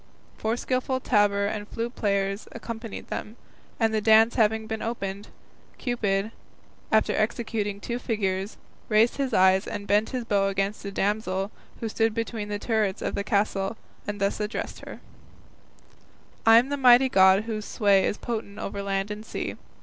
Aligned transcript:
Four 0.35 0.57
skillful 0.57 0.99
tabor 0.99 1.45
and 1.45 1.67
flute 1.67 1.95
players 1.95 2.47
accompanied 2.53 3.09
them, 3.09 3.35
and 3.79 3.93
the 3.93 4.01
dance 4.01 4.33
having 4.33 4.65
been 4.65 4.81
opened, 4.81 5.27
Cupid, 5.77 6.31
after 6.91 7.13
executing 7.15 7.79
two 7.79 7.99
figures, 7.99 8.57
raised 8.89 9.17
his 9.17 9.31
eyes 9.31 9.67
and 9.67 9.85
bent 9.85 10.09
his 10.09 10.25
bow 10.25 10.47
against 10.47 10.83
a 10.85 10.91
damsel 10.91 11.51
who 11.81 11.87
stood 11.87 12.15
between 12.15 12.49
the 12.49 12.57
turrets 12.57 13.03
of 13.03 13.13
the 13.13 13.23
castle, 13.23 13.77
and 14.07 14.19
thus 14.19 14.39
addressed 14.39 14.79
her: 14.79 15.01
I 16.47 16.57
am 16.57 16.69
the 16.69 16.77
mighty 16.77 17.07
God 17.07 17.43
whose 17.43 17.65
sway 17.65 18.03
Is 18.03 18.17
potent 18.17 18.57
over 18.57 18.81
land 18.81 19.11
and 19.11 19.23
sea. 19.23 19.53